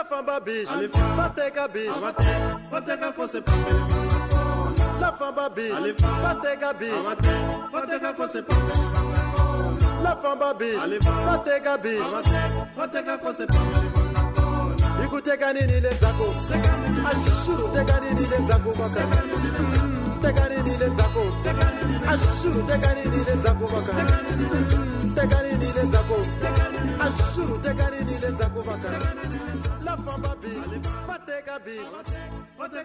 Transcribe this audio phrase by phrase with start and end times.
[0.00, 0.72] La famba bicho,
[1.16, 2.00] bateka bicho,
[2.70, 7.16] bateka kose pambele bangakona la famba bicho, bateka bicho,
[7.72, 10.88] bateka kose pambele bangakona la famba bicho,
[11.26, 12.22] bateka bicho.
[12.76, 16.26] bateka kose pambele bangakona Ikuteka nini lenzako?
[17.10, 19.00] Ashuru teka nini lenzako baka?
[19.00, 21.22] Mm, Teka nini lenzako?
[22.08, 23.92] Ashuru teka nini lenzako baka?
[23.92, 26.16] Mm, Teka nini lenzako?
[27.00, 28.90] Ashuru teka nini lenzako baka?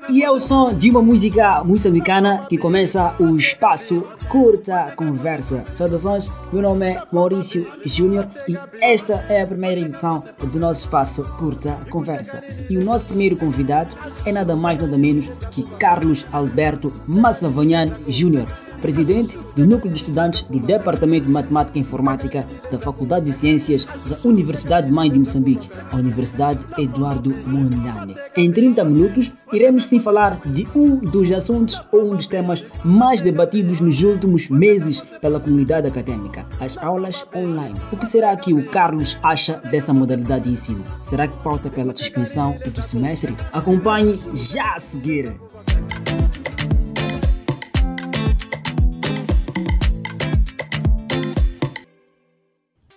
[0.09, 5.64] E é o som de uma música moçambicana que começa o espaço Curta Conversa.
[5.76, 11.23] Saudações, meu nome é Maurício Júnior e esta é a primeira edição do nosso espaço
[11.38, 12.41] Curta Conversa.
[12.70, 13.95] E o nosso primeiro convidado
[14.26, 18.45] é nada mais nada menos que Carlos Alberto Massavanhan Júnior
[18.85, 23.84] presidente do Núcleo de Estudantes do Departamento de Matemática e Informática da Faculdade de Ciências
[23.84, 28.16] da Universidade Mãe de Moçambique, a Universidade Eduardo Mondlane.
[28.38, 33.23] Em 30 minutos, iremos sim falar de um dos assuntos ou um dos temas mais
[33.23, 37.73] debatidos nos últimos meses pela comunidade acadêmica, as aulas online.
[37.92, 40.86] O que será que o Carlos acha dessa modalidade de ensino?
[40.99, 43.36] Será que pauta pela suspensão do semestre?
[43.52, 45.33] Acompanhe já a seguir.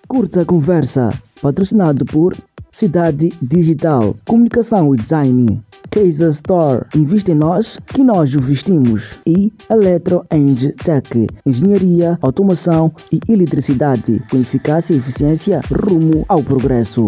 [0.09, 1.11] Curta Conversa,
[1.43, 2.35] patrocinado por
[2.73, 9.53] Cidade Digital, Comunicação e Design, Case Store, investe em nós que nós o vestimos e
[9.71, 17.07] Electro Eng Tech, Engenharia, Automação e Eletricidade, com eficácia e eficiência rumo ao progresso.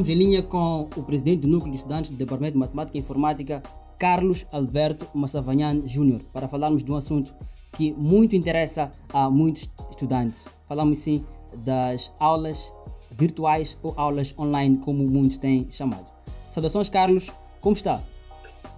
[0.00, 3.00] Estamos em linha com o presidente do Núcleo de Estudantes do Departamento de Matemática e
[3.00, 3.62] Informática,
[3.98, 7.34] Carlos Alberto Massavanhan Júnior, para falarmos de um assunto
[7.72, 10.48] que muito interessa a muitos estudantes.
[10.66, 11.22] Falamos sim
[11.66, 12.74] das aulas
[13.10, 16.10] virtuais ou aulas online, como muitos têm chamado.
[16.48, 18.02] Saudações, Carlos, como está?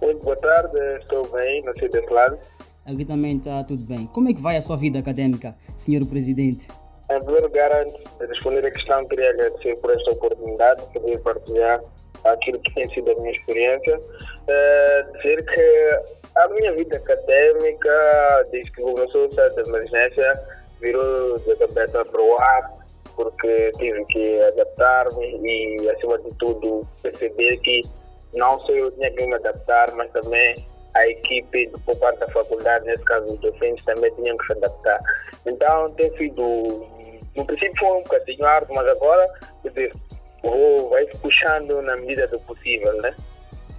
[0.01, 2.37] Muito boa tarde, estou bem, não sei desse lado.
[2.85, 4.07] Aqui também está tudo bem.
[4.07, 6.67] Como é que vai a sua vida acadêmica, senhor presidente?
[7.09, 11.81] Lugar, antes de responder a questão, queria agradecer por esta oportunidade de poder partilhar
[12.25, 13.99] aquilo que tem sido a minha experiência.
[13.99, 15.99] Uh, dizer que
[16.35, 20.41] a minha vida acadêmica, desde que começou o estado de emergência,
[20.81, 22.71] virou de cabeça para o ar,
[23.15, 27.83] porque tive que adaptar-me e, acima de tudo, perceber que
[28.33, 30.65] não só eu tinha que me adaptar, mas também
[30.95, 34.99] a equipe por parte da faculdade, nesse caso os docentes, também tinham que se adaptar.
[35.45, 36.85] Então tem sido,
[37.35, 39.93] no princípio foi um bocadinho árduo, mas agora, quer dizer,
[40.43, 43.13] vou, vai puxando na medida do possível, né?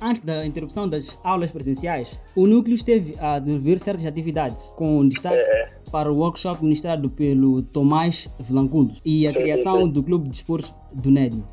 [0.00, 5.36] Antes da interrupção das aulas presenciais, o núcleo esteve a desenvolver certas atividades, com destaque
[5.36, 5.68] É.
[5.90, 9.88] para o workshop ministrado pelo Tomás Vilanculos e a Sim, criação sim.
[9.90, 11.44] do Clube de Esportes do NEDM.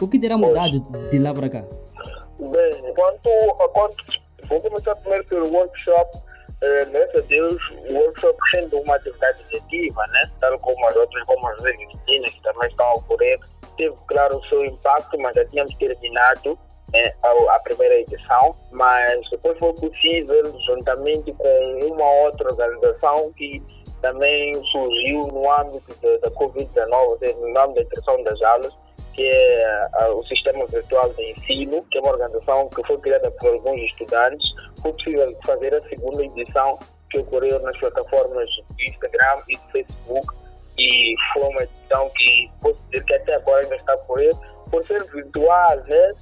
[0.00, 1.64] O que terá mudado de lá para cá?
[2.40, 3.30] Bem, quanto,
[3.72, 4.04] quanto
[4.48, 6.18] vou começar primeiro pelo workshop.
[6.60, 10.30] Eh, graças a Deus, o workshop sendo uma atividade letiva, né?
[10.40, 13.38] tal como as outras, como as disciplinas que também estão a ocorrer,
[13.76, 16.58] teve, claro, o seu impacto, mas já tínhamos terminado
[16.92, 23.62] né, a, a primeira edição, mas depois foi possível, juntamente com uma outra organização que
[24.00, 28.72] também surgiu no âmbito da, da Covid-19, ou seja, no âmbito da introdução das aulas,
[29.14, 33.48] que é o Sistema Virtual de Ensino, que é uma organização que foi criada por
[33.48, 34.44] alguns estudantes.
[34.82, 36.78] Foi possível fazer a segunda edição
[37.10, 38.48] que ocorreu nas plataformas
[38.80, 40.26] Instagram e Facebook
[40.76, 44.34] e foi uma edição que posso dizer que até agora ainda está a ocorrer
[44.70, 46.12] por ser virtual, né?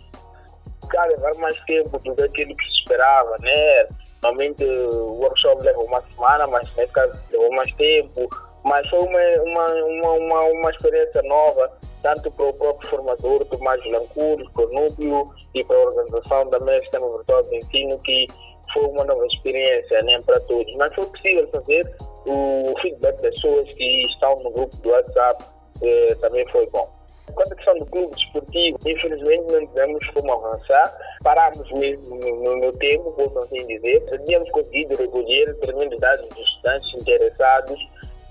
[0.94, 3.88] Vai levar mais tempo do que aquilo que se esperava, né?
[4.22, 8.28] Normalmente o workshop leva uma semana, mas nesse caso levou mais tempo.
[8.64, 11.72] Mas foi uma, uma, uma, uma, uma experiência nova,
[12.02, 16.78] tanto para o próprio formador, Tomás Lancuros, para o núcleo e para a organização também
[16.78, 18.26] do Sistema Virtual de Ensino, que
[18.72, 20.72] foi uma nova experiência né, para todos.
[20.76, 25.44] Mas foi possível fazer o feedback das pessoas que estão no grupo do WhatsApp,
[25.82, 26.88] eh, também foi bom.
[27.34, 32.72] Quanto à questão do clube desportivo, infelizmente não tivemos como avançar, parámos mesmo no, no,
[32.74, 34.04] tempo, posso assim dizer.
[34.26, 37.80] Tínhamos conseguido recolher tremendos dados dos estudantes interessados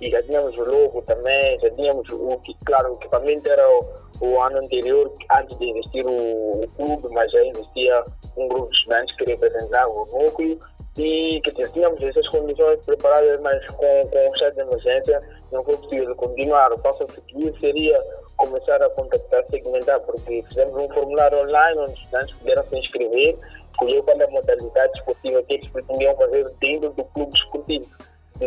[0.02, 3.86] e já tínhamos o logo também, já tínhamos o que, claro, o equipamento era o,
[4.20, 8.04] o ano anterior, antes de existir o, o clube, mas já existia
[8.36, 10.60] um grupo de estudantes que representava o núcleo
[10.98, 15.22] e dizer, tínhamos essas condições preparadas, mas com, com o estado de emergência
[15.52, 16.74] não foi possível continuar.
[16.74, 18.04] O passo a seguir seria
[18.38, 23.38] começar a contactar, segmentar, porque fizemos um formulário online onde os estudantes puderam se inscrever,
[23.72, 27.88] escolher qual é a modalidade esportiva que eles pretendiam fazer dentro do clube esportivo,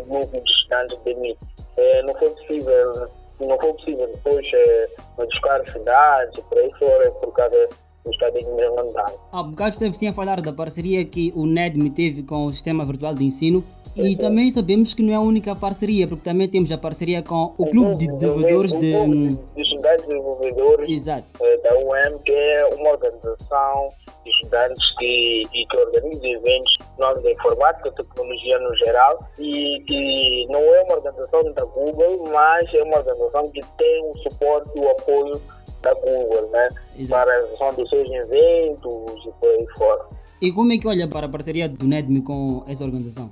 [0.02, 1.37] de estudantes de mim.
[1.76, 3.08] É, não foi possível,
[3.41, 7.69] não foi possível depois é, buscar cidades, por aí fora, por causa
[8.05, 9.05] do estado de emergência.
[9.32, 12.85] Há bocado esteve sim a falar da parceria que o NEDM teve com o Sistema
[12.85, 13.64] Virtual de Ensino
[13.96, 17.55] e também sabemos que não é a única parceria, porque também temos a parceria com
[17.56, 18.93] o Clube de Desenvolvedores de.
[18.93, 21.25] de estudantes desenvolvedores Exato.
[21.41, 23.91] eh, da UEM, que é uma organização
[24.25, 30.46] de estudantes que, e que organiza eventos área da informática, tecnologia no geral, e que
[30.49, 34.81] não é uma organização da Google, mas é uma organização que tem o suporte e
[34.81, 35.41] o apoio
[35.82, 36.70] da Google, né?
[36.99, 37.25] Exato.
[37.25, 40.06] Para a realização dos seus eventos e por aí fora.
[40.41, 43.31] E como é que olha para a parceria do NEDM com essa organização?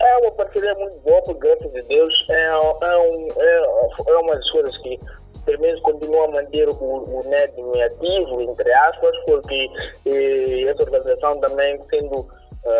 [0.00, 3.62] É uma parceria muito boa, porque graças a Deus é, é, um, é,
[4.12, 4.98] é uma das coisas que
[5.44, 9.66] pelo menos continua a manter o, o NEDM ativo, entre aspas, porque
[10.66, 12.26] essa organização também sendo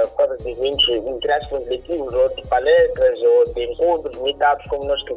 [0.08, 4.84] por causa de eventos, entre aspas, letivos, ou de palestras, ou de encontros, meetups, como
[4.84, 5.14] nós que-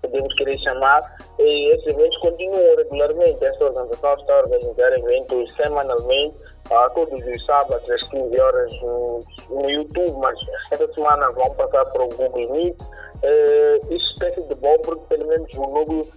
[0.00, 3.44] podemos querer chamar, e esses eventos continuam regularmente.
[3.44, 6.36] Essa organização está a organizar eventos semanalmente,
[6.74, 10.38] a todos os sábados às 15 horas no, no YouTube, mas
[10.70, 12.76] essa semana vão passar para o Google Meet.
[13.22, 16.08] Eh, isso tem sido bom porque pelo menos o núcleo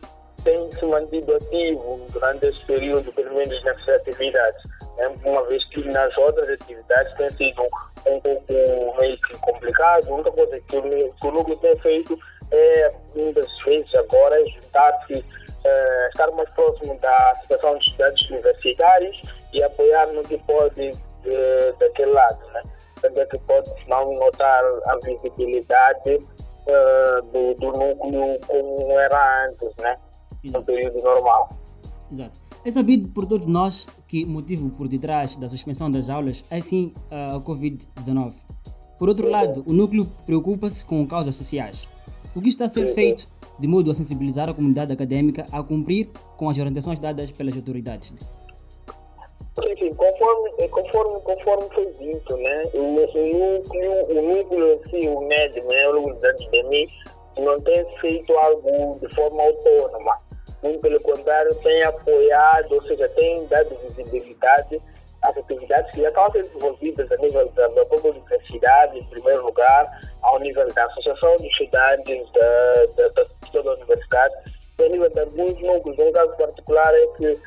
[0.44, 4.64] tem se mantido ativo durante esse período, pelo menos nessas atividades.
[4.98, 5.16] né?
[5.26, 7.64] Uma vez que nas outras atividades tem sido
[8.08, 8.54] um pouco
[9.00, 10.08] meio que complicado.
[10.10, 10.82] A única coisa que o,
[11.46, 12.18] que o tem feito
[12.52, 15.26] é, muitas vezes agora, juntar-se,
[15.66, 20.94] eh, estar mais próximo da situação dos estudantes universitários e apoiar no que pode
[21.26, 22.46] eh, daquele lado.
[22.54, 22.64] Né?
[23.02, 26.20] Também que pode não notar a visibilidade
[26.68, 29.98] eh, do, do núcleo como era antes, né?
[30.44, 31.58] no período normal.
[32.12, 32.40] Exato.
[32.64, 36.60] É sabido por todos nós que o motivo por detrás da suspensão das aulas é
[36.60, 38.34] sim a Covid-19.
[38.98, 41.88] Por outro lado, o núcleo preocupa-se com causas sociais.
[42.34, 43.28] O que está a ser feito
[43.60, 48.14] de modo a sensibilizar a comunidade acadêmica a cumprir com as orientações dadas pelas autoridades?
[49.64, 55.22] Enfim, conforme, eh, conforme, conforme foi dito, né, o, o núcleo, o núcleo si, o
[55.22, 56.88] NED, né, o Unidade de mim,
[57.38, 60.20] não tem feito algo de forma autônoma.
[60.62, 64.82] Muito pelo contrário, tem apoiado, ou seja, tem dado visibilidade
[65.22, 69.46] às atividades que já estão ser desenvolvidas a nível da, da própria universidade, em primeiro
[69.46, 74.36] lugar, ao nível da Associação de Estudantes da, da, da, toda a universidade,
[74.80, 76.00] e a nível de alguns núcleos.
[76.00, 77.40] Um caso particular é que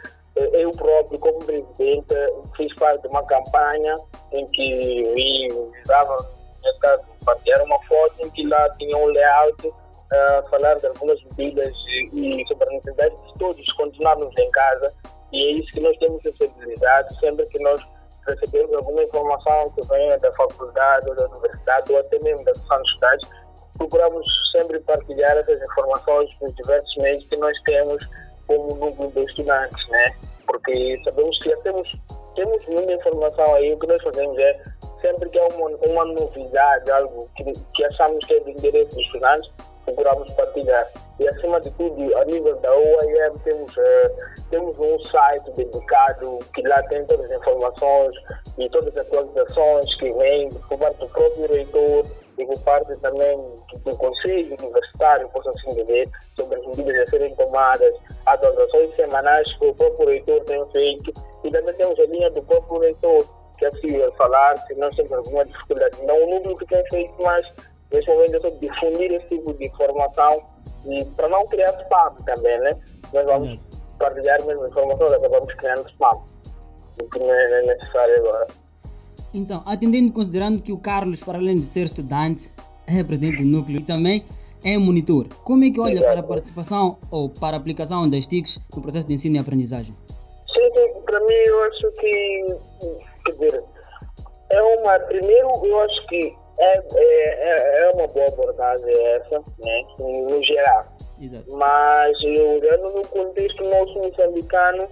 [0.52, 2.14] eu próprio, como presidente,
[2.56, 3.98] fiz parte de uma campanha
[4.32, 6.30] em que eu usava,
[6.62, 9.72] nesse caso, partilhar uma foto em que lá tinha um layout
[10.12, 14.94] a falar de algumas medidas e, e sobre a necessidade de todos continuarmos em casa
[15.32, 17.82] e é isso que nós temos sensibilizado sempre que nós
[18.26, 22.82] recebemos alguma informação que venha da faculdade ou da universidade ou até mesmo da Associação
[22.82, 23.28] de Estudantes,
[23.76, 28.06] procuramos sempre partilhar essas informações nos diversos meios que nós temos
[28.46, 30.14] como núcleo de estudantes, né?
[30.48, 31.96] Porque sabemos que já temos,
[32.34, 34.60] temos muita informação aí, o que nós fazemos é
[35.00, 39.04] sempre que há uma, uma novidade, algo que, que achamos que é de interesse dos
[39.04, 39.50] estudantes,
[39.84, 40.90] procuramos partilhar.
[41.20, 44.12] E acima de tudo, a nível da OIM, temos, eh,
[44.50, 48.16] temos um site dedicado que lá tem todas as informações
[48.58, 52.06] e todas as atualizações que vêm por parte do próprio reitor
[52.38, 53.36] e por parte também
[53.84, 57.92] do Conselho Universitário, posso assim dizer, sobre as medidas a serem tomadas,
[58.26, 61.12] atualizações semanais que o próprio reitor tem feito
[61.44, 63.26] e também temos a linha do próprio reitor,
[63.58, 65.96] que é possível falar se nós temos alguma dificuldade.
[66.04, 67.44] Não o número que tem feito, mas
[67.92, 70.42] neste momento é só difundir esse tipo de informação
[70.86, 72.76] e para não criar spam também, né?
[73.12, 73.60] Nós vamos Uhum.
[73.98, 76.22] partilhar mesmo informações, acabamos criando spam,
[77.02, 78.46] o que não é necessário agora.
[79.34, 82.50] Então, atendendo e considerando que o Carlos, para além de ser estudante,
[82.86, 84.24] é presidente do núcleo e também
[84.64, 88.60] é monitor, como é que olha para a participação ou para a aplicação das TICs
[88.74, 89.94] no processo de ensino e aprendizagem?
[90.52, 92.56] Sim, para mim eu acho que,
[93.26, 93.64] quer dizer,
[94.50, 99.82] é uma, primeiro eu acho que é, é, é- é uma boa abordagem essa, né,
[99.98, 100.98] no geral.
[101.20, 101.50] Exato.
[101.52, 104.86] mas olhando no contexto nosso moçambicano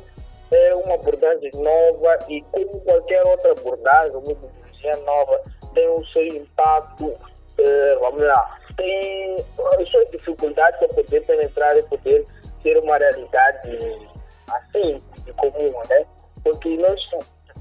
[0.51, 5.41] é uma abordagem nova e como qualquer outra abordagem, uma metodologia nova,
[5.75, 7.13] tem o seu impacto,
[7.59, 9.45] eh, vamos lá, tem
[9.81, 12.27] as suas dificuldades para poder penetrar e poder
[12.63, 14.09] ter uma realidade
[14.49, 16.07] assim, de comum, né?
[16.45, 17.01] Porque nós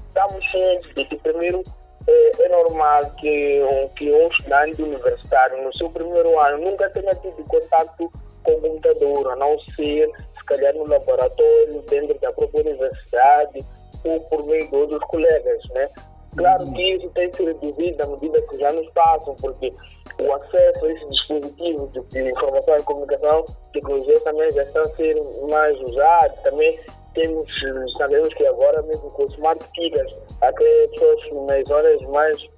[0.08, 1.64] estamos cientes de que primeiro
[2.08, 7.14] é, é normal que, um- que um estudante universitário no seu primeiro ano nunca tenha
[7.16, 8.10] tido contato
[8.44, 13.64] com o computador, a não ser, se calhar, no laboratório, dentro da própria universidade
[14.04, 15.88] ou por meio de outros colegas, né?
[16.36, 19.72] Claro que isso tem se reduzido à medida que os anos passam, porque
[20.20, 24.96] o acesso a esses dispositivos de, de informação e comunicação, tecnologia também já está a
[24.96, 25.16] ser
[25.50, 26.78] mais usado, também
[27.14, 27.50] temos,
[27.96, 32.48] sabemos que agora mesmo com smart speakers, até pessoas nas zonas mais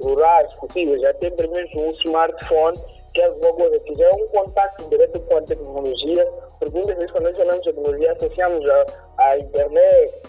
[0.00, 2.78] rurais possíveis já têm pelo menos um smartphone,
[3.16, 6.96] que é alguma coisa que já é um contato direto com a tecnologia, porque muitas
[6.96, 8.86] vezes quando nós falamos de tecnologia associamos a,
[9.18, 10.22] a internet,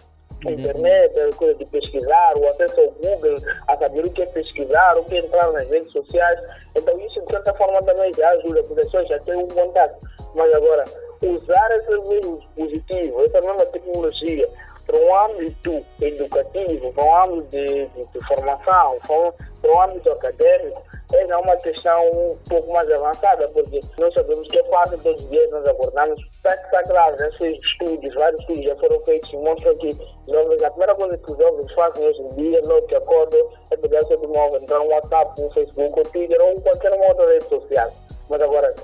[0.45, 4.25] a internet, a coisa de pesquisar, o acesso ao Google, a saber o que é
[4.27, 6.39] pesquisar, o que é entrar nas redes sociais.
[6.75, 9.97] Então isso de certa forma também já ajuda, as pessoas já têm um contato.
[10.33, 10.85] Mas agora,
[11.23, 14.49] usar esses mesmos dispositivos, essa mesma tecnologia,
[14.85, 19.33] para um âmbito educativo, para um âmbito de, de, de formação, para
[19.65, 20.81] um âmbito acadêmico,
[21.13, 25.23] é já uma questão um pouco mais avançada, porque nós sabemos que é fácil todos
[25.23, 27.29] os dias nós abordamos, está, está claro, né?
[27.39, 29.97] Estudos, vários estudos já foram feitos mostram que
[30.27, 33.77] jovens, a primeira coisa que os jovens fazem hoje em dia, logo que acordam, é
[33.77, 37.91] pegar seu telemóvel, entrar no WhatsApp, no Facebook, no Twitter ou qualquer outra rede social.
[38.29, 38.75] Mas agora,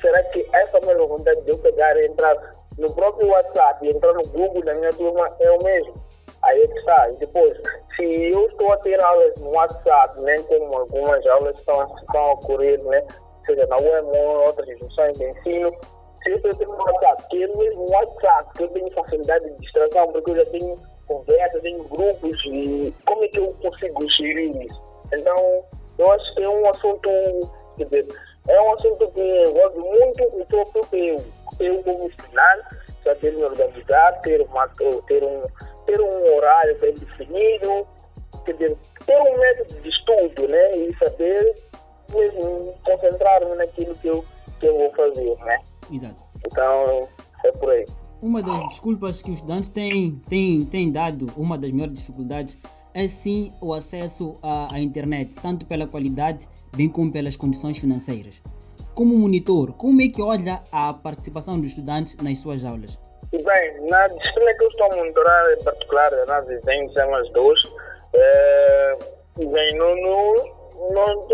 [0.00, 4.14] será que essa mesma vontade de eu pegar e entrar no próprio WhatsApp e entrar
[4.14, 6.05] no Google da minha turma é o mesmo?
[6.46, 7.10] Aí é que está.
[7.10, 7.56] E depois,
[7.96, 12.32] se eu estou a ter aulas no WhatsApp, né, como algumas aulas estão, estão a
[12.32, 13.04] ocorrer, né,
[13.46, 15.72] seja na UEM ou em outras instituições de ensino,
[16.22, 19.50] se eu estou a ter no WhatsApp, que é mesmo WhatsApp, que eu tenho facilidade
[19.50, 24.10] de distração, porque eu já tenho conversa, tenho grupos, e como é que eu consigo
[24.10, 24.82] gerir isso?
[25.12, 25.64] Então,
[25.98, 27.10] eu acho que é um assunto,
[27.76, 28.06] quer dizer,
[28.48, 31.24] é um assunto que envolve muito o próprio eu.
[31.58, 34.68] Eu, como estudante, já ter me organizar, ter, uma,
[35.06, 35.44] ter, um,
[35.86, 37.86] ter um horário bem definido,
[38.44, 38.76] quer dizer,
[39.06, 40.76] ter um método de estudo, né?
[40.78, 41.56] E saber
[42.12, 44.24] mesmo concentrar-me naquilo que eu,
[44.60, 45.58] que eu vou fazer, né?
[45.90, 46.22] Exato.
[46.46, 47.08] Então,
[47.44, 47.86] é por aí.
[48.22, 52.58] Uma das desculpas que os estudantes têm, têm, têm dado, uma das maiores dificuldades,
[52.94, 58.42] é sim o acesso à, à internet, tanto pela qualidade, bem como pelas condições financeiras.
[58.94, 62.98] Como monitor, como é que olha a participação dos estudantes nas suas aulas?
[63.44, 67.60] Bem, na disciplina que eu estou a monitorar, em particular, análise de desenho, sistemas 2,
[68.14, 68.96] é,
[69.36, 70.34] bem, no, no,
[70.90, 71.28] no,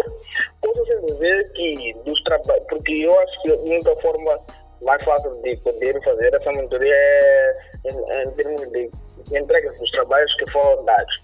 [0.61, 4.41] posso dizer que dos trabalhos, porque eu acho que a única forma
[4.81, 8.91] mais fácil de poder fazer essa monitoria é em, em termos de
[9.33, 11.15] entrega dos trabalhos que foram dados.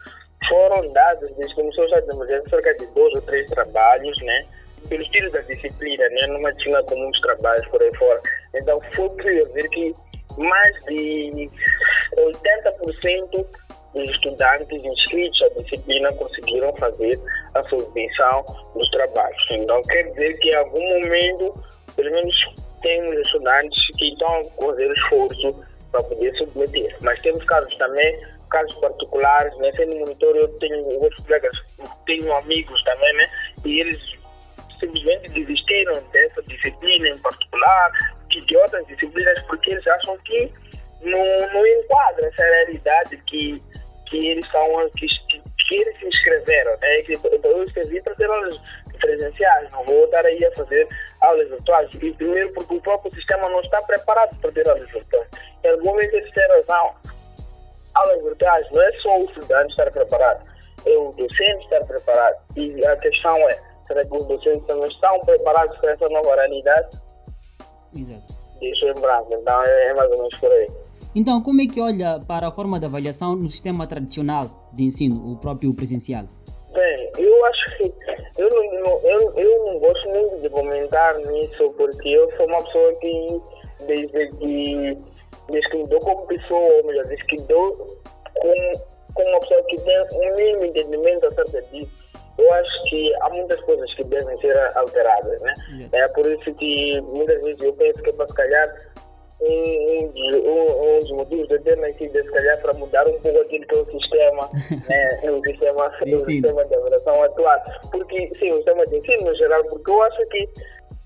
[0.49, 4.47] Foram dados, desde que começou a emergência, cerca de dois ou três trabalhos, né?
[4.89, 6.27] Pelo estilo da disciplina, né?
[6.29, 8.23] Numa disciplina com muitos trabalhos por aí fora.
[8.55, 9.95] Então, foi possível ver que
[10.39, 11.51] mais de
[12.17, 13.47] 80%
[13.95, 17.21] dos estudantes inscritos à disciplina conseguiram fazer
[17.55, 19.47] a submissão dos trabalhos.
[19.51, 21.65] Então, quer dizer que em algum momento,
[21.97, 22.35] pelo menos,
[22.83, 26.97] temos estudantes que estão a fazer esforço para poder submeter.
[27.01, 29.73] Mas temos casos também, casos particulares, né?
[29.77, 30.85] Sendo monitor, eu tenho
[31.25, 31.57] colegas,
[32.07, 33.31] tenho amigos também, né?
[33.65, 34.01] E eles
[34.81, 37.91] simplesmente desistiram dessa disciplina em particular,
[38.57, 40.53] outras disciplinas, porque eles acham que
[41.01, 43.63] não, não enquadra essa realidade que,
[44.07, 45.07] que eles são, que,
[45.69, 46.77] que eles se inscreveram.
[46.79, 47.03] Né?
[47.03, 48.59] Que, eu escrevi para ter aulas
[49.01, 50.89] presenciais, não vou estar aí a fazer
[51.21, 51.89] aulas virtuais.
[51.95, 55.29] E primeiro porque o próprio sistema não está preparado para ter aulas virtuais.
[55.65, 56.95] Em algum momento eles têm razão.
[57.95, 60.45] Aulas virtuais não é só o estudante estar preparado,
[60.87, 62.37] é o docente estar preparado.
[62.57, 66.89] E a questão é, será que os docentes também estão preparados para essa nova realidade?
[67.95, 68.35] Exato.
[68.61, 70.71] Deixa em branco, então é, é mais ou menos por aí.
[71.15, 75.33] Então, como é que olha para a forma de avaliação no sistema tradicional de ensino,
[75.33, 76.25] o próprio presencial?
[76.73, 77.95] Bem, eu acho que
[78.37, 82.95] eu não, eu, eu não gosto muito de comentar nisso, porque eu sou uma pessoa
[83.01, 83.41] que,
[83.87, 84.99] desde que,
[85.51, 87.99] desde que como pessoa, ou melhor, desde que dou
[88.41, 88.81] como,
[89.15, 91.98] como uma pessoa que tem um mínimo entendimento acerca disso,
[92.39, 95.55] eu acho que há muitas coisas que devem ser alteradas, né?
[95.75, 95.97] Exato.
[95.97, 98.89] É por isso que muitas vezes eu penso que é para se calhar
[99.41, 103.41] um, um, um, dos motivos de ter nascido é se calhar para mudar um pouco
[103.41, 104.51] aquilo que é o sistema,
[104.89, 105.31] né?
[105.31, 107.61] o sistema, De o sistema de avaliação atual.
[107.91, 110.49] Porque, sim, o sistema de ensino no geral, porque eu acho que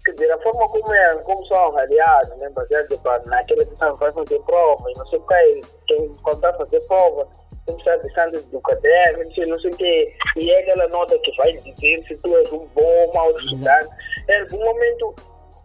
[0.04, 3.96] quer dizer, a forma como, é, como são avaliados, né, baseado pá, naquela que estão
[3.96, 7.28] fazer prova, e não sei o que, quem vai fazer prova,
[7.68, 12.04] estar distante do caderno, não sei, o que, e é aquela nota que vai dizer
[12.06, 13.90] se tu és um bom ou mau estudante.
[14.28, 15.14] Em algum momento,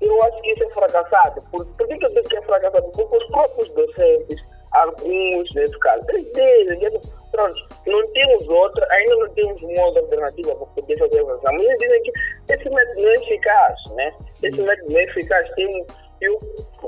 [0.01, 1.42] eu acho que isso é fracassado.
[1.51, 2.92] Por, por que, eu digo que é fracassado?
[2.92, 7.01] Porque os próprios docentes, alguns nesse caso, eles dizem,
[7.32, 11.54] pronto, não temos outra, ainda não temos uma outra alternativa para poder fazer a avaliação.
[11.54, 12.12] Mas eles dizem que
[12.50, 14.13] esse método não é eficaz, né?
[14.44, 15.50] Esse método não é eficaz.
[15.56, 15.86] Tem,
[16.21, 16.39] eu,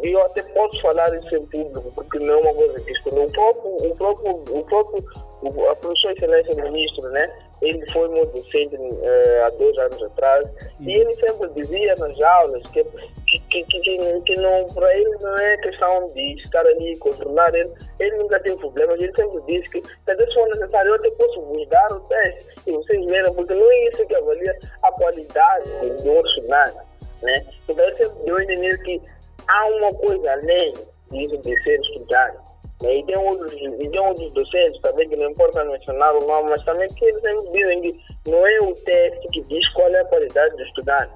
[0.03, 2.93] eu até posso falar isso em público, porque não é uma coisa que.
[3.09, 5.05] O próprio, o próprio, o próprio,
[5.41, 7.31] o, a professora excelência ministro, né?
[7.61, 10.45] Ele foi meu docente uh, há dois anos atrás
[10.79, 12.83] e ele sempre dizia nas aulas que,
[13.27, 17.53] que, que, que, que não, para ele não é questão de estar ali e controlar
[17.53, 17.69] ele,
[17.99, 21.67] ele nunca tem problemas, ele sempre diz que se for necessário eu até posso vos
[21.67, 25.69] dar o teste e vocês verem, porque não é isso que avalia a qualidade
[26.01, 26.77] do estudante,
[27.21, 27.45] né?
[27.67, 29.01] Então ele sempre deu a entender que
[29.49, 30.73] há uma coisa além
[31.11, 32.49] disso de ser estudante
[32.81, 32.97] né?
[32.97, 36.63] E tem outros, e tem outros docentes também que não importa mencionar o nome, mas
[36.63, 40.05] também que eles sempre dizem que não é o teste que diz qual é a
[40.05, 41.13] qualidade do estudante.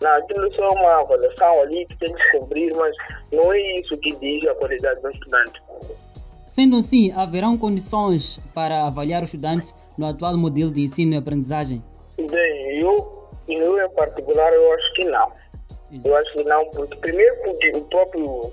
[0.00, 2.94] Não, aquilo é só uma avaliação ali que tem que cumprir, mas
[3.32, 5.62] não é isso que diz a qualidade do estudante.
[6.46, 11.82] Sendo assim, haverão condições para avaliar os estudantes no atual modelo de ensino e aprendizagem?
[12.18, 15.32] Bem, eu, eu em particular, eu acho que não.
[16.02, 18.52] Eu acho que não, porque primeiro porque o próprio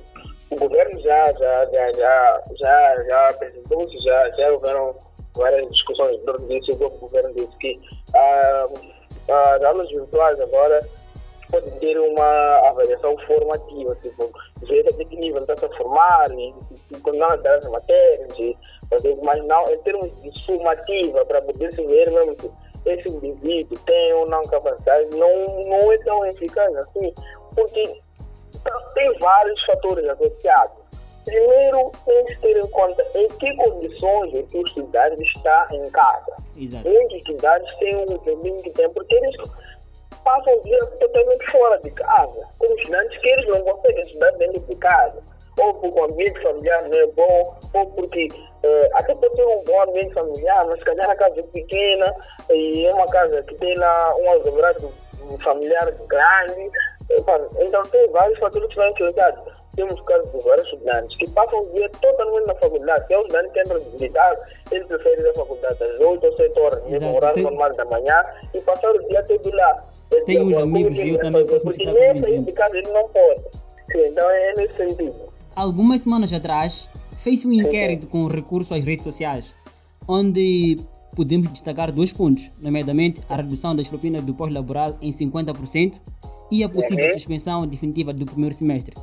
[0.51, 4.93] o governo já, já, já, já, já, já apresentou-se, já, já houveram
[5.33, 6.73] várias discussões em torno disso.
[6.73, 7.79] O governo disse que
[8.13, 8.67] ah,
[9.55, 10.85] as aulas virtuais agora
[11.49, 14.31] podem ter uma avaliação formativa, tipo,
[14.63, 16.53] ver até que nível está a formar, e,
[16.91, 18.37] e quando das matérias,
[19.23, 22.51] mas não, em termos de formativa, para poder se ver que
[22.85, 27.13] esse indivíduo tem ou não capacidade, não, não é tão eficaz assim,
[27.55, 28.01] porque
[28.95, 30.81] tem vários fatores associados.
[31.23, 36.35] Primeiro, tem que ter em conta em que condições o estudante está em casa.
[36.57, 36.89] Exato.
[36.89, 39.35] Muitos estudantes têm um desempenho que tem, porque eles
[40.23, 42.47] passam o dia totalmente fora de casa.
[42.57, 45.30] Como estudantes que eles não conseguem estudar dentro de casa.
[45.57, 49.63] Ou porque o ambiente familiar não é bom, ou porque uh, até pode ter um
[49.63, 52.15] bom ambiente familiar, mas se calhar a casa é pequena
[52.49, 54.91] e é uma casa que tem lá um aglomerado
[55.43, 56.71] familiar grande,
[57.59, 59.51] então tem vários fatores que são influenciados.
[59.75, 63.07] Temos casos de vários estudantes que passam o dia totalmente na faculdade.
[63.07, 64.37] Se é um estudante que entra militar,
[64.69, 68.25] ele prefere ir à faculdade às 8 ou 7 horas, no horário normal da manhã,
[68.53, 69.85] e passar o dia todo lá.
[70.25, 73.41] Tem uns amigos, eu também posso Porque nem sair de casa ele não pode.
[73.93, 75.30] Sim, então é nesse sentido.
[75.55, 79.55] Algumas semanas atrás, fez um inquérito com recurso às redes sociais,
[80.07, 80.79] onde
[81.15, 85.99] podemos destacar dois pontos, nomeadamente a redução das propinas do pós-laboral em 50%
[86.51, 87.13] e a possível uhum.
[87.13, 88.95] suspensão definitiva do primeiro semestre.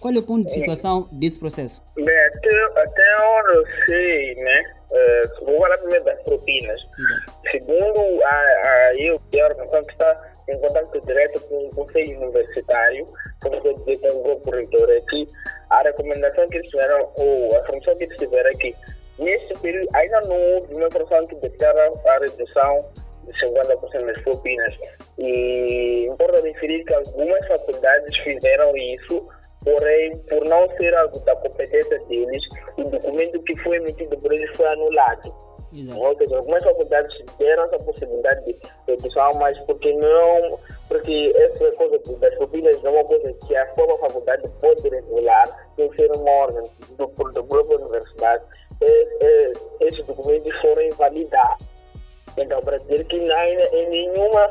[0.00, 1.82] Qual é o ponto de situação desse processo?
[1.96, 4.74] Bem, até, até onde eu sei, né?
[4.90, 6.80] Uh, vou falar primeiro das propinas.
[6.82, 7.50] Uhum.
[7.50, 11.70] Segundo a, a eu, que é a organização que está em contato direto com o
[11.70, 13.08] Conselho Universitário,
[13.42, 15.28] como eu dizer com o grupo reitor aqui,
[15.70, 18.74] a recomendação que eles tiveram, ou a informação que eles tiveram aqui,
[19.18, 22.84] neste período ainda não houve uma informação que declara a redução
[23.24, 24.74] de 50% das propinas.
[25.18, 29.26] E importa referir que algumas faculdades fizeram isso,
[29.64, 32.42] porém, por não ser algo da competência deles,
[32.76, 35.34] o documento que foi emitido por eles foi anulado.
[35.96, 38.56] Ou seja, algumas faculdades deram essa possibilidade de
[38.86, 40.58] redução, mas porque não,
[40.88, 45.68] porque essa coisa das propinas não é uma coisa que a própria faculdade pode regular,
[45.76, 48.44] tem que ser uma órgão do, do própria universidade.
[48.80, 48.86] É,
[49.20, 51.66] é, esses documentos foram invalidados.
[52.36, 54.50] Então, para dizer que ainda em nenhuma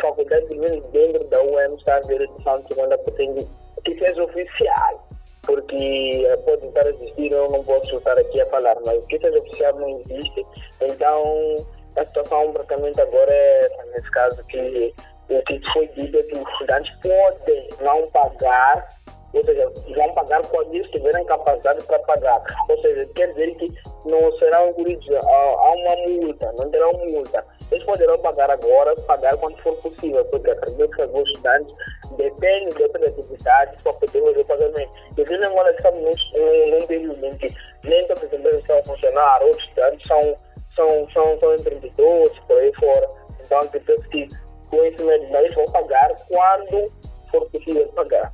[0.00, 3.48] faculdade, pelo menos dentro da UEM, está a haver redução de 50%
[3.84, 5.11] que seja oficial.
[5.42, 9.18] Porque eh, pode estar a existir, eu não posso estar aqui a falar, mas que
[9.18, 10.46] seja oficial não existe.
[10.80, 14.94] Então, a situação praticamente agora é, nesse caso, que
[15.28, 19.02] o que foi dito é que os estudantes podem não pagar
[19.34, 22.42] ou seja, vão pagar quando eles tiverem capacidade para pagar.
[22.68, 23.72] Ou seja, quer dizer que
[24.04, 27.44] não serão incluídos a uma multa, não terão multa.
[27.72, 31.74] Eles poderão pagar agora, pagar quando for possível, porque acredito que alguns estudantes
[32.16, 34.92] dependem de outras atividades para poder fazer o pagamento.
[35.16, 36.32] E vindo agora estamos
[36.70, 40.36] num, período em que nem todos os empresas estão a funcionar, outros estudantes são,
[40.76, 43.10] são, são, são empreendedores, por aí fora.
[43.42, 44.28] Então, acredito que
[44.70, 46.92] com isso mesmo, eles vão pagar quando
[47.30, 48.32] for possível pagar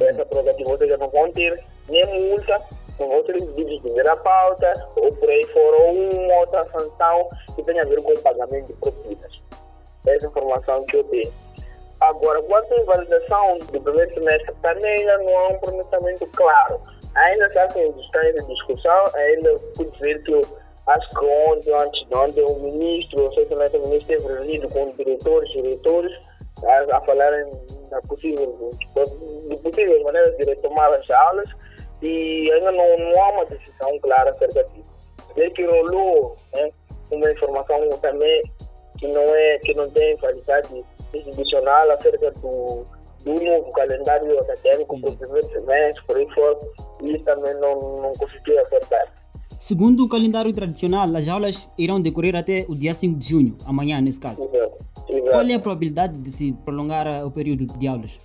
[0.00, 2.60] essa prerrogativa, ou seja, não vão ter nem multa,
[2.98, 7.62] vão ter exigidos de a pauta, ou por aí fora, ou uma outra sanção que
[7.64, 9.40] tenha a ver com o pagamento de propinas.
[10.06, 11.32] Essa informação que eu tenho.
[12.00, 16.80] Agora, quanto à invalidação do primeiro semestre, também ainda não há um pronunciamento claro.
[17.14, 20.46] Ainda está em discussão, ainda pude dizer que
[20.88, 24.90] acho que ontem, antes de ontem, o ministro, o secretário o ministro esteve reunido com
[24.92, 26.12] diretores, diretores,
[26.64, 27.52] a, a falarem
[27.90, 28.72] da possível,
[29.48, 31.48] de possíveis maneiras de retomar as aulas
[32.02, 34.84] e ainda não, não há uma decisão clara acerca disso.
[35.36, 36.70] ver que rolou né,
[37.10, 38.42] uma informação também
[38.98, 40.84] que não, é, que não tem qualidade
[41.14, 42.84] institucional acerca do,
[43.24, 46.58] do novo calendário acadêmico para o primeiro semestre, por aí fora,
[47.02, 49.12] e isso também não, não conseguiu acertar.
[49.58, 54.00] Segundo o calendário tradicional, as aulas irão decorrer até o dia 5 de junho, amanhã
[54.00, 54.44] nesse caso.
[54.52, 54.92] Exato.
[55.08, 55.30] Exato.
[55.30, 58.20] Qual é a probabilidade de se prolongar o período de aulas?